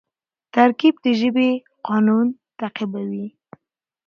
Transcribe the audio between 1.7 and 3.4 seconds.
قانون تعقیبوي.